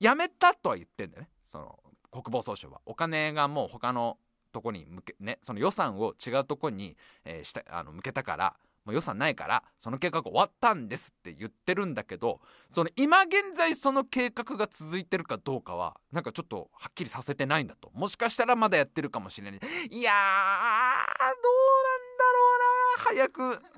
[0.03, 1.29] やめたとは言ってんだよね。
[1.45, 1.79] その
[2.11, 2.81] 国防総省は。
[2.85, 4.17] お金がもう他の
[4.51, 12.41] とこに向けねその予算を違うとこに、えー、したあの向けたからもう予算ないからその計画終わったんですって言ってるんだけど
[12.73, 17.89] その今現在その計画が続いてるかどうかはなんかちょっとはっきりさせてないんだと。
[17.93, 19.59] もしかしたらまだやってるかもしれない。
[19.89, 22.59] いやーどうなんだろう
[22.97, 23.72] な早く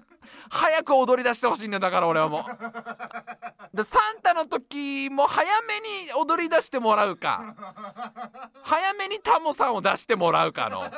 [0.49, 3.75] 早く踊り出してほしいんだだから俺はもう。
[3.75, 7.55] でサンタの時も早めに踊り出してもらうか。
[8.63, 10.89] 早めにタモさんを出してもらうかの。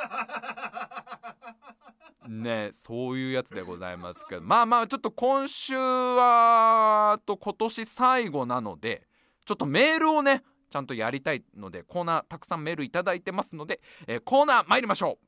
[2.28, 4.42] ねそういうやつでございますけど。
[4.42, 9.06] まあまあちょっと今週はと今年最後なので
[9.44, 15.18] ちょっとメールをねちゃんとやりたいのでコーナーたくさんメールいただいてますので、えー、コーナー参りましょ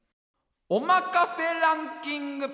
[0.70, 0.76] う。
[0.76, 2.46] おまかせランキング。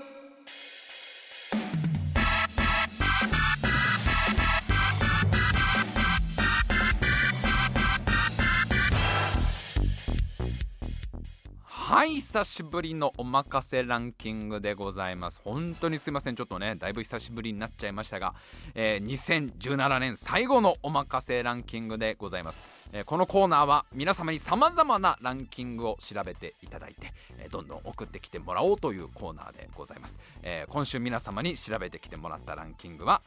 [11.87, 15.40] はい久しぶりのおまかせランキングでございます。
[15.44, 16.35] 本当にすいません。
[16.35, 18.35] ちょっとねだいぶ久しぶりになっちゃいましたが、
[18.75, 33.22] えー、2017年最後のおまかせランキングでございます、えー、このコーナーは皆様に様々なランキングを調べていただいて、えー、どんどん送ってきてもらおうというコーナーでございます、え今週皆様に調べてきてもらったランキングは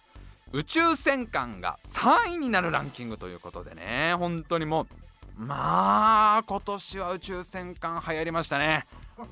[0.51, 4.87] 宇宙戦艦が3位になるランキングということでね本当にもう
[5.39, 8.83] まあ今年は宇宙戦艦流行りましたね。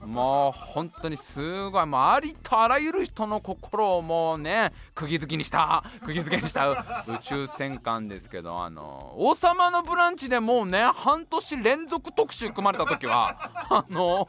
[0.06, 6.70] もう本当にすごいもうありとあらゆる人の心をもうね釘付けにした釘付けにした
[7.08, 14.28] 宇宙戦艦ですけどあの「王様のブランチ」でもうね半年連続特集組まれた時はあの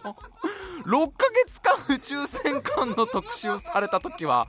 [0.84, 4.46] 6ヶ月間宇宙戦艦の特集された時は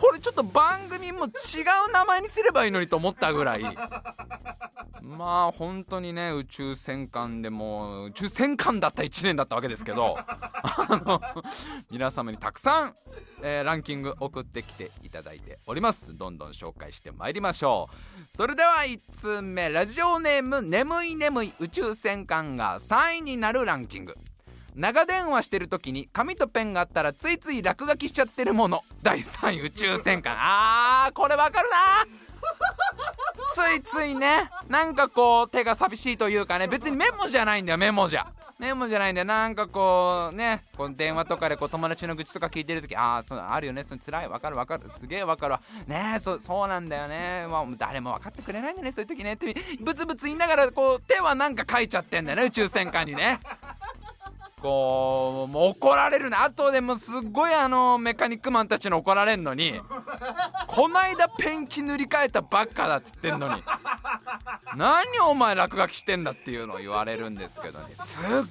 [0.00, 3.62] これちょっと番組も違う名前にすればいいのにと思ったぐらい。
[5.02, 10.16] まあ本当にね宇宙戦艦でも宇宙戦艦だった1年だったわけですけど。
[10.80, 11.20] あの
[11.90, 12.94] 皆様にたくさん、
[13.42, 16.16] えー、ランキング送ってきていただいております。
[16.16, 17.88] どんどん紹介してまいりましょ
[18.32, 18.36] う。
[18.36, 24.14] それでは1通目ラジオネーム眠い眠い宇宙戦艦が3位になるランキング。
[24.78, 28.84] 長電話してる時に紙とペンがあったらついつい落書きしちゃってるもの。
[29.02, 31.76] 第3位宇宙戦艦あーこれわかるな。
[33.54, 36.68] ついついねなんかこう手が寂しいというかね。
[36.68, 38.28] 別にメモじゃないんだよメモじゃ。
[38.60, 39.24] メモじゃないんだよ。
[39.24, 43.82] なんかこうねこう電話とかでこう友達の愚痴とか聞いてる時ああそうあるよね。
[43.82, 44.88] その辛いわかるわかる。
[44.88, 45.60] すげえわかるわ。
[45.88, 49.32] ねえそそうなんだよね、まあ、誰も分かってくれないんだねそういう時ね。
[49.32, 53.40] ってブツブツ言いながらこう手はなんか書いちゃってんだよね宇宙戦艦にね。
[54.60, 59.80] こうもう怒られるねあとでもすっごいあのメカニックマンたちの怒られんのに
[60.66, 63.62] こないだペンキ塗り替えたばっかだっつってんのに。
[64.76, 67.94] 何お前落書きしてんだっていうのを言われるんですけどね。
[67.94, 68.44] すっ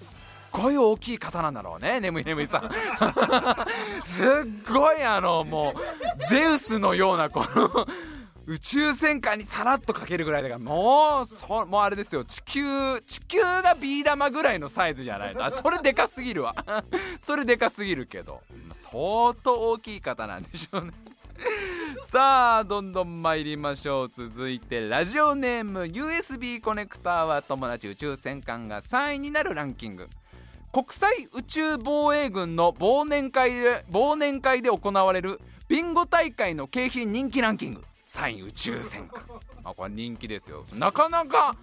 [0.52, 2.70] ごい大きい方なんだろうね眠い眠いさん。
[4.04, 4.28] すっ
[4.74, 7.88] ごいあのもうゼウスのようなこの
[8.48, 12.24] 宇宙戦艦にさらっとかけるぐらいだからもうそもうあれですよ。
[12.24, 12.62] 地球
[13.02, 15.52] 地球がビー玉ぐらいのサイズじゃないと。
[15.52, 16.56] それでかすぎるわ。
[17.20, 18.42] それでかすぎるけど。
[18.72, 20.92] 相当大きい方なんでしょうね。
[22.08, 24.10] さあどんどん参りましょう。
[24.10, 30.08] 続いてラジオネーム USB コネクターは友達宇宙戦艦が3位になるランキング。
[30.72, 37.84] 国際宇宙防衛軍の忘年会で忘年会で行われるビンゴ大会の景品人気ランキング。
[38.08, 39.22] 3位宇宙戦艦。
[39.66, 40.66] あこれ人気ですよ。
[40.74, 41.56] なかなか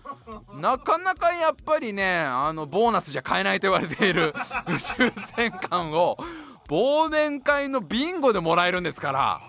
[0.54, 4.35] なかなかやっぱりねあのボーナスじゃ買えないと言われている
[4.68, 6.18] 宇宙戦艦を
[6.68, 9.40] 忘年会のビンゴでもらえるんですから。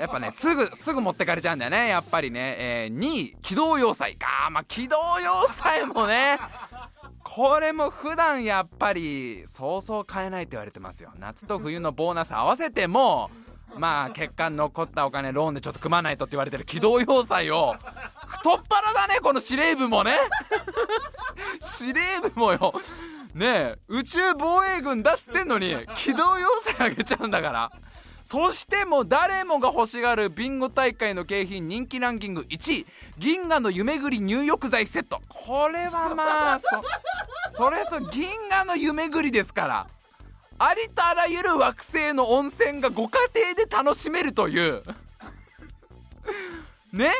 [0.00, 1.88] やっぱねすぐすぐ持ってかれちゃうんだよね。
[1.88, 4.48] やっぱりね、えー、2位機動要塞か。
[4.50, 6.38] まあ機動要塞もね
[7.22, 11.12] これも普段やっぱりそうそう買えないって言われてますよ。
[11.18, 13.30] 夏と冬のボーナス合わせても
[13.76, 17.74] まあ結果残ったお金ローンでちょっと組まないとって言われてる機動要塞を
[18.28, 20.18] 太っ腹だねこの司令部もね。
[21.60, 22.74] 司令部もよ。
[23.34, 27.72] ねえ宇宙防衛軍だっつってんのに機動要塞あげちゃうんだから。
[28.24, 32.86] そしてもう誰もが欲しがるビンゴ大会の景品人気ランキング1位。
[33.18, 35.20] 銀河の夢ぐり入浴剤セット。
[35.28, 36.66] これはまあそ
[37.54, 39.86] それそ銀河の夢ぐりですから
[40.58, 44.82] ありとあらゆる惑星の温泉がご家庭で楽しめるという。
[46.92, 47.12] ね？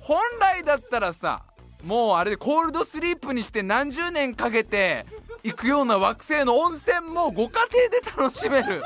[0.00, 1.42] 本来だったらさ
[1.82, 5.06] もうあれでコールドスリープにして何十年かけて
[5.42, 8.82] 行くような惑星の温泉もご家庭で楽しめる。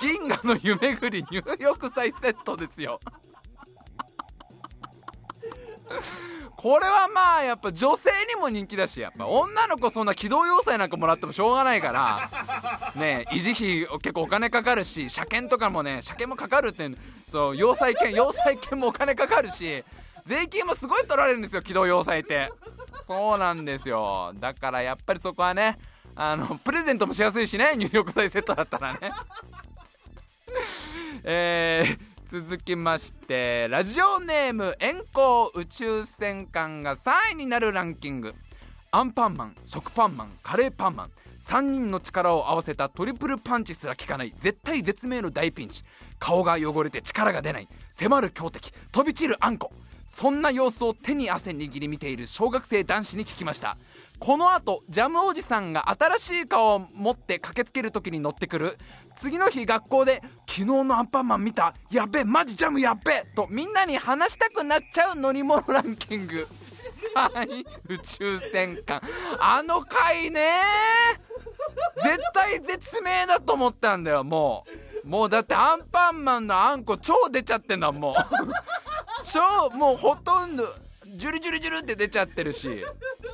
[0.00, 3.00] 銀河の湯巡り入浴剤セットですよ。
[6.60, 12.28] これはまあやっぱ女性にも人気だしやっぱ女の子そんな機動要塞なんかもらってもしょうがないから
[13.00, 13.52] ね維持
[13.86, 16.86] 費結構お金かかるし車検とかもね車検もかかるって
[17.18, 19.82] そう要塞券要塞券もお金かかるし
[20.26, 22.52] 税金もすごい取られるんですよ機動要塞って。
[23.06, 24.34] そうなんですよ。
[24.38, 25.78] だからやっぱりそこはね
[26.14, 28.98] あのプレゼントもしやすいしね入浴剤セットだったらね。
[31.24, 38.34] えー続きましてラジオネーム遠行宇宙戦艦が3位になるランキング。
[38.92, 41.10] アンパンマン食パンマンカレーパンマン。
[41.40, 45.82] 3人の力を合わせたトリプルパンチすら効かない絶対絶命の大ピンチ。
[46.20, 49.72] 顔が汚れて力が出ない迫る強敵飛び散るあんこ
[50.06, 53.76] そんな様子を手に汗握り見ている小学生男子に聞きました。
[54.20, 58.76] この後ジャムおじさんが新しい顔を持って駆けつける時に乗ってくる。
[59.16, 61.74] 次の日学校で「昨日のアンパンマン見た。
[61.90, 66.46] やべえマジジャムやべえ!」とみんなに話したくなっちゃう乗り物ランキング。
[67.16, 69.00] 3位宇宙戦艦。
[69.38, 70.60] あの回ね
[72.02, 74.64] 絶対絶命だと思ったんだよも
[75.04, 75.08] う。
[75.08, 78.14] もうだってアンパンマンのあんこ超出ちゃってんだもう
[79.24, 80.64] 超もうほとんど
[81.16, 82.84] ジュルジュルジュルって出ちゃってるし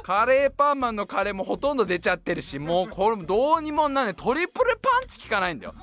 [0.03, 5.75] カレーパンマンのカレーもほとんど出ちゃってるしもうこれどうにもなんねトリプルパンチ効かないんだよ。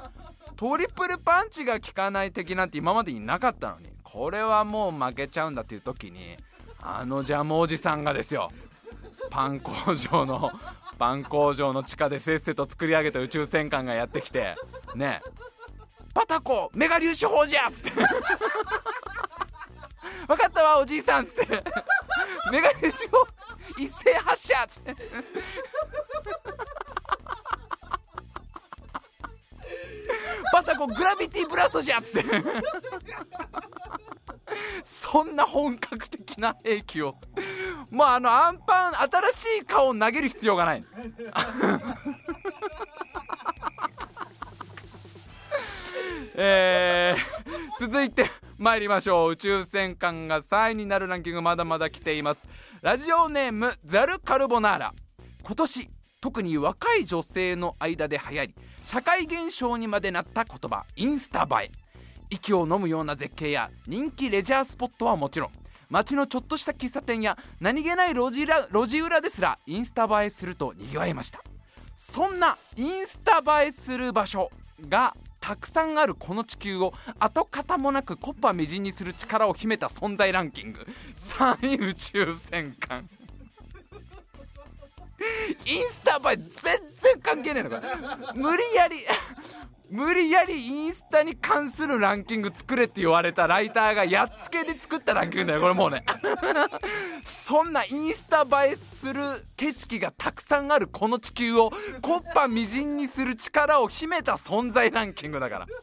[0.56, 6.38] トリプルパンチが効かない敵なんて今までになかったのにこれはもう負けちゃうんだっていう時に
[6.82, 8.50] あのジャムおじさんがですよ。
[9.30, 10.52] パン工場の
[11.00, 14.56] パン工場の地下でせっせと作り上げた宇宙戦艦がやってきて
[14.96, 15.22] ね
[16.14, 17.92] パタコメガ粒子砲じゃっつって。
[20.28, 21.64] 分かったわおじいさんっつって。
[22.52, 23.28] メガ粒子砲
[23.78, 24.64] 一斉発射。
[24.64, 24.96] っつって
[30.52, 32.26] パタコグラビティブラストじゃっつって。
[34.84, 37.16] そんな本格的な兵器を。
[37.90, 40.84] もうあのアンパン新しい顔を投げる必要がない。
[46.36, 46.83] えー、
[48.64, 49.32] 参りましょう。
[49.32, 52.48] 宇宙戦艦が3位になるランキングまだまだ来ています。
[52.82, 54.94] ラジオネームザルカルボナーラ。
[55.44, 55.90] 今年
[56.22, 58.56] 特に若い女性の間で流行り
[58.86, 61.72] 社会現象にまでなった言葉インスタ映え。
[62.30, 65.50] 息を飲むような絶景や人気レジャースポットはもちろん
[65.90, 71.42] 街のちょっとした喫茶店や何気ない路地裏路地裏ですらインスタ映えするとにぎわいました。
[71.98, 74.50] そんなインスタ映えする場所
[74.88, 80.88] がたくさんあるこの地球を跡形もなくコッパみじんにする力を秘めた存在ランキング。
[81.16, 83.06] 3位宇宙戦艦。
[85.66, 86.46] インスタ映え全
[87.02, 87.82] 然関係ねえのか。
[88.36, 88.96] 無理やり。
[89.94, 96.04] 無理やりインスタに関するランキング作れって言われたライターがやっつけで作ったランキングだよこれもうね。
[97.24, 99.22] そんなインスタ映えする
[99.56, 101.70] 景色がたくさんあるこの地球を
[102.02, 105.68] コッパみじんにする力を秘めた存在ランキングだから。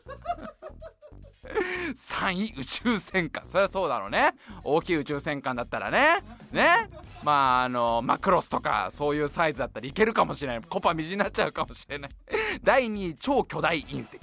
[1.94, 3.46] 3位宇宙戦艦。
[3.46, 4.34] そりゃそうだろうね。
[4.64, 6.24] 大きい宇宙戦艦だったらね。
[6.50, 6.90] ね。
[7.22, 10.60] まああのマクロスとかそういうサイズだったらいけるかもしれない。
[10.62, 12.10] コパみじになっちゃうかもしれない。
[12.62, 14.18] 第2位超巨大隕石、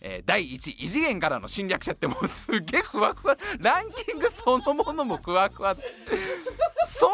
[0.00, 3.36] えー、第1位異次元からの侵略者ってもうすげえふわふわ。
[3.58, 5.74] ランキングそのものもふわふわ。
[5.74, 7.10] 相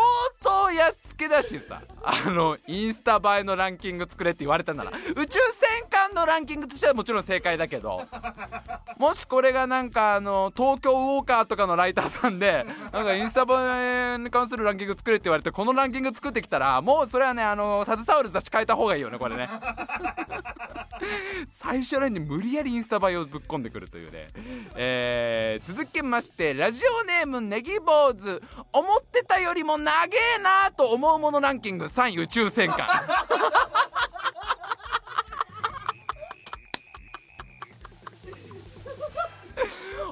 [0.70, 1.82] やっつけだしさ。
[2.02, 4.92] あのインスタ映えのランキング作れって言われたなら。
[5.16, 8.04] 宇宙戦艦のランキングとしてはもちろん正解だけど。
[8.98, 19.48] もしこれがなんかあの東京ウォーカーとかのライターさんでなんかインスタ映えに関するランキング作れって言われてこのランキング作ってきたらもうそれはねあの携わる雑誌変えた方がいいよねこれね。
[21.50, 24.28] 最初らに無理やりインスタ映えをぶっ込んでくるというね、
[24.74, 28.42] えー、続きましてラジオネームネギ坊主。
[28.72, 30.50] 思ってたよりも長えな。
[30.76, 31.86] と思うものランキング。
[31.86, 32.86] 3位宇宙戦艦。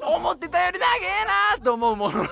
[0.07, 2.27] 思ってたより長えなと思うもの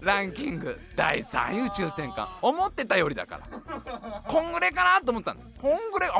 [0.00, 0.78] ランキング。
[0.96, 2.28] 第3位宇宙戦艦。
[2.42, 3.46] 思ってたよりだから。
[4.26, 5.40] こんぐらいかなと思ったの。
[5.60, 6.14] こんぐらいあ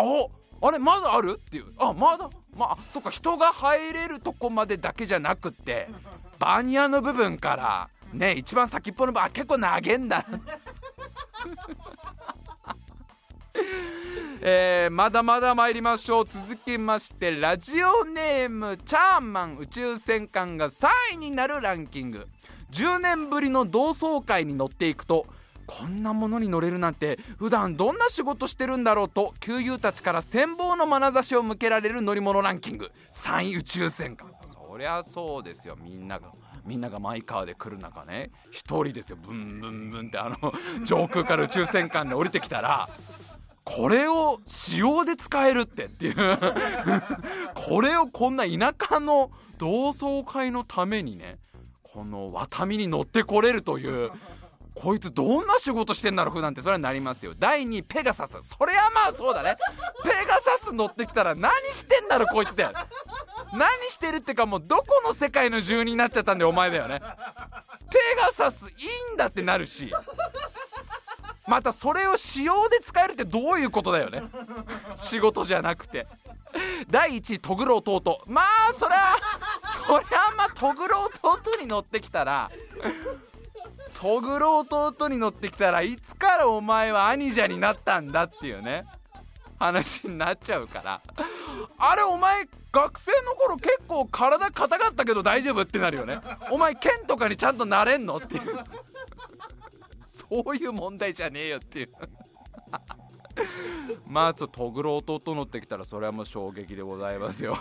[0.63, 1.39] あれまだある？
[1.39, 1.65] っていう。
[1.79, 2.29] あまだ？
[2.57, 5.89] まあそっか人が入れるとこまでだけじゃなくって
[6.39, 10.25] バニヤの部分からね一番先っぽの部分あ結構長えんだ。
[14.43, 16.25] えー、まだまだ参りましょう。
[16.25, 22.27] 続きましてラジオネームチャーマン宇宙戦艦が3位になるランキング。
[22.73, 25.27] 10年ぶりの同窓会に乗っていくと
[25.67, 32.91] こんなものに乗れるなんて普段どんな仕事してるんだろうと旧友たちから羨望の眼差しを向けられる乗り物ランキング。
[33.13, 34.33] 3位宇宙戦艦。
[34.43, 36.33] そりゃそうですよみんなが。
[36.65, 39.19] みんながマイカーで来る中ね1人ですよ。
[39.21, 40.53] ブンブンブンってあの
[40.85, 42.89] 上空から宇宙戦艦で降りてきたら
[43.65, 46.15] これを使用で使えるってっていう。
[47.55, 51.39] これをこんな田舎の同窓会のためにね
[51.83, 54.11] このワタミに乗ってこれるという
[54.81, 57.35] こいつどんな仕事してんだろう普段ってそれはなりますよ。
[57.39, 58.39] 第2ペガサス。
[58.43, 59.57] それはまあそうだね。
[60.03, 62.67] ペガサス乗ってきたら何してんだろこいつって
[63.53, 67.01] 何してるってかもうどこの世界の住人になっちゃったんでお前だよね。
[67.91, 68.73] ペガサスい
[69.11, 69.93] いんだってなるし。
[71.47, 74.23] またそれを使用で使えるってどういうことだよね。
[74.97, 76.07] 仕事じゃなくて。
[76.89, 78.23] 第1位トグロ弟。
[78.27, 79.15] まあそりゃ
[79.87, 82.51] そりゃまあトグロ弟に乗ってきたら
[84.01, 88.87] トグロ弟に乗ってきたらいつからお前は兄者になったんだっていうね。
[89.59, 91.03] 話になっちゃうから。
[91.79, 96.19] あれお前学生の頃結構体硬かったけど大丈夫ってなるよね。
[96.51, 98.43] お前剣とかにちゃんとなれんのっていう。
[100.01, 101.91] そういう問題じゃねえよっていう。
[104.07, 107.55] まずトグロ弟乗ってきたらそれはもう衝撃でございますよ。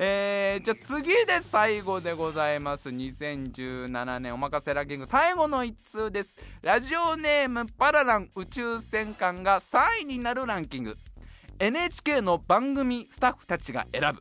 [0.00, 2.88] えー、じゃあ次で最後でございます。
[2.88, 5.06] 2017年おまかせランキング。
[5.06, 6.38] 最後の1通です。
[6.62, 10.96] ラジオネームパララン宇宙戦艦が3位になるランキング。
[11.58, 14.20] NHK の番組スタッフたちが選ぶ。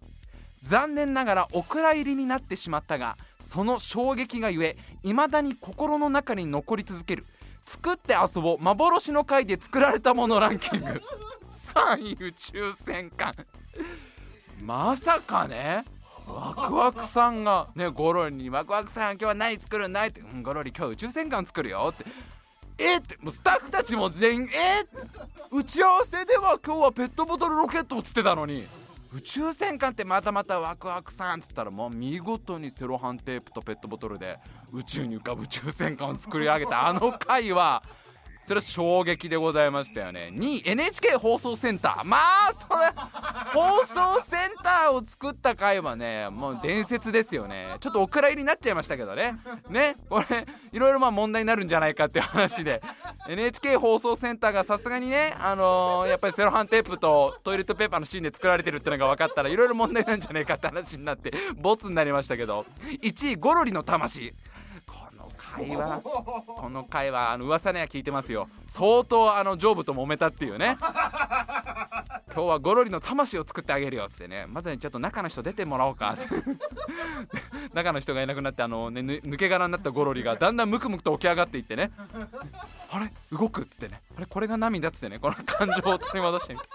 [0.61, 7.23] 残念ながらお蔵入りになってしまったがその衝撃がゆえ未だに心の中に残り続ける。
[7.61, 10.87] 作って遊ぼう幻の回で作られたものランキング。
[11.53, 13.35] 3位宇宙戦艦。
[14.61, 15.85] まさかね
[16.27, 22.05] ワクワクさんがねゴロリに「ワクワクさん今日は何作るんだい?」って「うんゴロリ今日宇宙戦艦作るよ」って
[22.79, 24.85] 「えっ?」ってもうスタッフたちも全員「えっ?」
[25.51, 28.67] 打ち合わせでは今日はペットボトルロケットをつってたのに
[29.13, 34.37] 宇宙戦艦ってまたまたワクワクさんっつったらもう見事にセロハンテープとペットボトルで
[34.73, 37.81] 宇宙に浮かぶ宇宙戦艦を作り上げたあの回は
[38.47, 40.31] それは衝撃でございましたよね。
[40.33, 42.03] 2位 NHK 放送センター。
[42.05, 42.17] ま
[42.47, 42.93] あそれ
[43.47, 47.75] 放送センターを作った回はねもう伝説ですよね。
[47.81, 49.33] ちょっとお蔵入りになっちゃいましたけどね。
[49.69, 52.81] ねこれいろいろまあ問題になるんじゃないかっていう話で。
[53.27, 62.65] NHK 放送センターがさすがにねあのー、やっぱりセロハンテープとトイレットペーパーの芯で作られてるってのが分かったらいろいろ問題なんじゃないかって話になってボツになりましたけど。
[63.01, 64.31] 1位ゴロリの魂。
[65.57, 66.01] 会話。
[66.45, 68.47] この会話あの噂には聞いてますよ。
[68.67, 70.77] 相当あの成仏と揉めたっていうね。
[72.33, 74.45] 今日はゴロリの魂を作ってあげるよっつってね。
[74.47, 76.15] まずにちょっと中の人出てもらおうか。
[77.73, 81.91] 中の人がいなくなってあの、ね、抜け殻になったゴロリがだんだんムクムクと起き上がっていってね。
[82.91, 83.11] あれ？
[83.31, 83.61] 動く？
[83.61, 83.99] っつってね。
[84.17, 84.25] あれ？
[84.25, 84.89] これが涙？
[84.89, 85.19] っつってね。
[85.19, 86.65] この感情を取り戻してみて。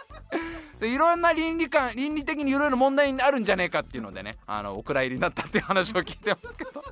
[0.80, 4.34] でいろんな倫理観倫理的にいろいろ問題にあるんじゃねえかっていうのでね。
[4.46, 6.82] あのお蔵入りになったっていう話を聞いてますけど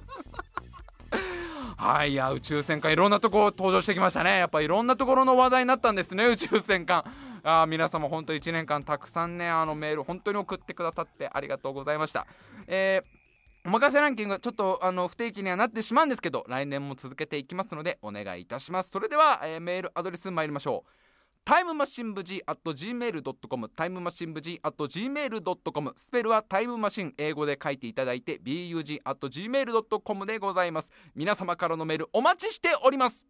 [1.81, 4.37] はいいや宇宙戦艦いろんなとこ登場してきましたね。
[4.37, 7.03] やっぱいろんなところの話題になったんですね 宇宙戦艦。
[7.43, 12.27] あ皆様本当1年間たくさんねあのメール本当に送ってくださってありがとうございました。
[12.67, 18.91] えー、お任せランキングちょっとあの不定期にはなってしまうんですけど来年も続けていきますのでお願いいたします。
[18.91, 21.00] それでは、えー、メールアドレス参りましょう。
[21.51, 30.93] タイムマシン部 G at gmail.com タイムマシン部 G at gmail.com スペルはタイムマシン英語で書いていただいて bug at gmail.com でございます。
[31.13, 33.27] 皆様からのメールお待ちしております。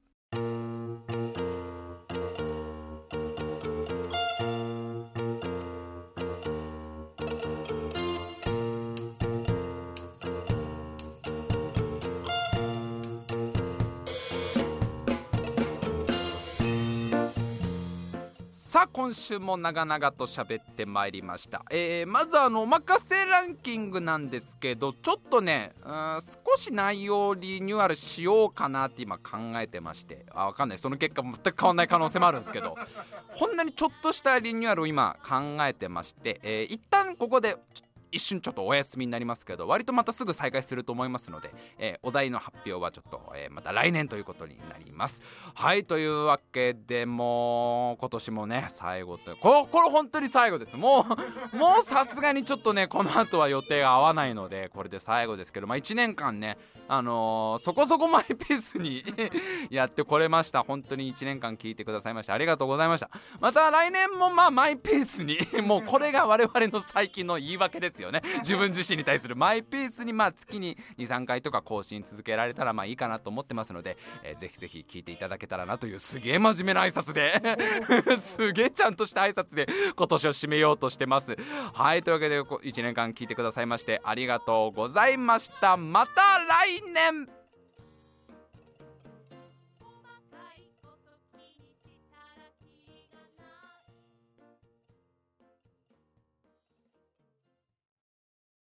[18.71, 30.25] さあ今週も長々と喋ってまいりました、えー、まずあのおまかせランキングなんですけどちょっとね少し内容リニューアルしようかなって今考えてまして。
[30.31, 30.79] あ分かんない。
[30.79, 32.77] その結果全く変わんない可能性もあるんですけど。
[33.35, 45.23] ほんなにちょっとしたリニューアルを今考えてまして、えー、一旦ここでちょっと一瞬ちょっとお休みになりますけど割とまたすぐ再開すると思いますので、えー、お題の発表はちょっと、えー、また来年ということになります。
[45.55, 50.77] はいというわけでもう今年もね最後とここれ本当に最後です。
[50.77, 51.07] も
[51.53, 56.59] う もうさすがにちょっとねこの後は予定が合わないのでこれで最後ですけどまあ1年間ね
[56.93, 59.05] あのー、そこそこマイペースに
[59.71, 60.65] やってこれました。
[60.65, 63.09] 本当に1年間聞いてくださいましてありがとうございました。
[63.39, 68.23] また来年もまあマイペースに もうこれが我々の最近の言い訳ですよね。
[68.41, 77.31] 自分自身に対するマイペースにまあ月に23回とか更新続けられたらまあいいかなと思ってますので、えー、ぜひぜひ聞いていただけたらなというすげえ真面目な挨拶で
[78.19, 81.37] すげえちゃんとした挨拶で今年を締めようとしてます。
[81.73, 85.77] はいというわけで1年間聞いてくださいましてありがとうございました。
[85.77, 87.27] また来年